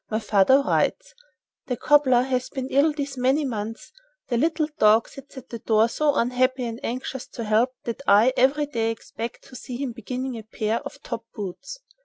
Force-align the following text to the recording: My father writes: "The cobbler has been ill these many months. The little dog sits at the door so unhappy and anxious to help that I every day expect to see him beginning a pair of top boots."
My 0.09 0.17
father 0.17 0.63
writes: 0.63 1.13
"The 1.67 1.77
cobbler 1.77 2.23
has 2.23 2.49
been 2.49 2.69
ill 2.69 2.91
these 2.91 3.17
many 3.17 3.45
months. 3.45 3.93
The 4.29 4.37
little 4.37 4.65
dog 4.79 5.07
sits 5.07 5.37
at 5.37 5.49
the 5.49 5.59
door 5.59 5.87
so 5.89 6.15
unhappy 6.15 6.65
and 6.65 6.83
anxious 6.83 7.27
to 7.27 7.43
help 7.43 7.75
that 7.83 8.01
I 8.07 8.33
every 8.35 8.65
day 8.65 8.89
expect 8.89 9.43
to 9.49 9.55
see 9.55 9.77
him 9.77 9.91
beginning 9.91 10.39
a 10.39 10.43
pair 10.43 10.79
of 10.79 11.03
top 11.03 11.25
boots." 11.35 11.81